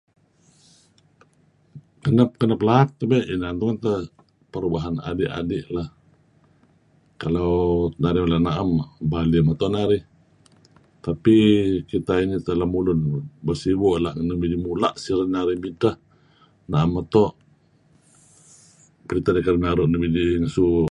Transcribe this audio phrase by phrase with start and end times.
[2.05, 3.97] Kenep-kenep laak tebey' inan tungen teh
[4.51, 5.87] perubahan adi'- adi' lah.
[7.21, 7.51] Kalau
[8.01, 8.69] narih mala na'em
[9.11, 10.03] bali meto' narih
[11.05, 11.37] tapi
[11.91, 12.99] kita ini edteh lemulun
[13.45, 14.13] bersibok lah.
[14.27, 15.95] Nuk midih mula' siren narih midteh,
[16.71, 17.31] na'em meto'
[19.05, 20.71] peritah dih kereb naru' nuk midih dih negesu...